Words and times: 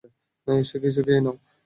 এসে 0.47 0.77
কিছু 0.83 1.01
খেয়ে 1.05 1.21
নাও। 1.25 1.35